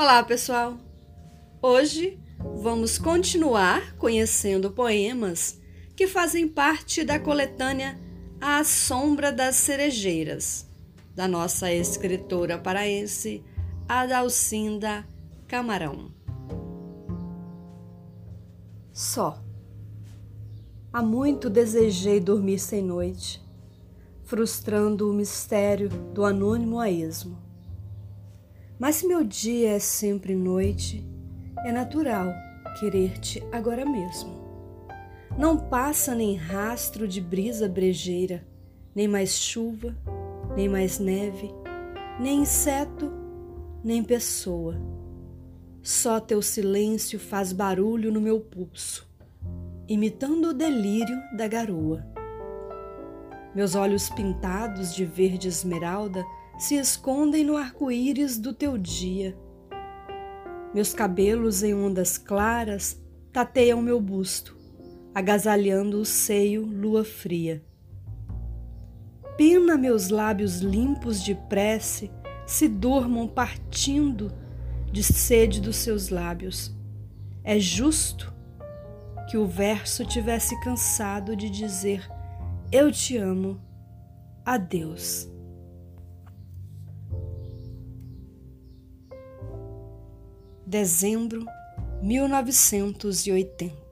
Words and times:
Olá, 0.00 0.22
pessoal! 0.22 0.78
Hoje 1.60 2.20
vamos 2.62 2.98
continuar 2.98 3.96
conhecendo 3.96 4.70
poemas 4.70 5.60
que 5.96 6.06
fazem 6.06 6.46
parte 6.46 7.02
da 7.02 7.18
coletânea 7.18 7.98
A 8.40 8.62
Sombra 8.62 9.32
das 9.32 9.56
Cerejeiras, 9.56 10.70
da 11.16 11.26
nossa 11.26 11.72
escritora 11.72 12.56
paraense 12.56 13.44
Adalcinda 13.88 15.04
Camarão. 15.48 16.12
Só. 18.92 19.42
Há 20.92 21.02
muito 21.02 21.50
desejei 21.50 22.20
dormir 22.20 22.60
sem 22.60 22.84
noite, 22.84 23.44
frustrando 24.22 25.10
o 25.10 25.12
mistério 25.12 25.88
do 25.88 26.24
anônimo 26.24 26.78
a 26.78 26.88
esmo 26.88 27.47
mas 28.78 28.96
se 28.96 29.06
meu 29.06 29.24
dia 29.24 29.72
é 29.72 29.78
sempre 29.78 30.34
noite, 30.34 31.04
é 31.64 31.72
natural 31.72 32.32
querer-te 32.78 33.42
agora 33.50 33.84
mesmo. 33.84 34.38
Não 35.36 35.56
passa 35.56 36.14
nem 36.14 36.36
rastro 36.36 37.06
de 37.06 37.20
brisa 37.20 37.68
brejeira, 37.68 38.46
nem 38.94 39.08
mais 39.08 39.32
chuva, 39.32 39.96
nem 40.56 40.68
mais 40.68 40.98
neve, 40.98 41.52
nem 42.20 42.40
inseto, 42.40 43.12
nem 43.82 44.02
pessoa. 44.02 44.76
Só 45.82 46.20
teu 46.20 46.42
silêncio 46.42 47.18
faz 47.18 47.52
barulho 47.52 48.12
no 48.12 48.20
meu 48.20 48.40
pulso, 48.40 49.08
imitando 49.88 50.50
o 50.50 50.54
delírio 50.54 51.16
da 51.36 51.48
garoa. 51.48 52.04
Meus 53.54 53.74
olhos 53.74 54.08
pintados 54.10 54.94
de 54.94 55.04
verde 55.04 55.48
esmeralda 55.48 56.24
se 56.58 56.74
escondem 56.74 57.44
no 57.44 57.56
arco-íris 57.56 58.36
do 58.36 58.52
teu 58.52 58.76
dia. 58.76 59.38
Meus 60.74 60.92
cabelos 60.92 61.62
em 61.62 61.72
ondas 61.72 62.18
claras 62.18 63.00
tateiam 63.32 63.80
meu 63.80 64.00
busto, 64.00 64.56
agasalhando 65.14 66.00
o 66.00 66.04
seio 66.04 66.66
lua 66.66 67.04
fria. 67.04 67.64
Pena 69.36 69.78
meus 69.78 70.08
lábios 70.08 70.58
limpos 70.58 71.22
de 71.22 71.34
prece 71.48 72.10
se 72.44 72.66
durmam 72.66 73.28
partindo 73.28 74.32
de 74.90 75.02
sede 75.04 75.60
dos 75.60 75.76
seus 75.76 76.08
lábios. 76.08 76.76
É 77.44 77.58
justo 77.60 78.34
que 79.30 79.36
o 79.36 79.46
verso 79.46 80.04
tivesse 80.04 80.58
cansado 80.60 81.36
de 81.36 81.48
dizer: 81.48 82.08
Eu 82.72 82.90
te 82.90 83.16
amo. 83.16 83.60
Adeus. 84.44 85.30
Dezembro 90.68 91.46
1980. 92.02 93.87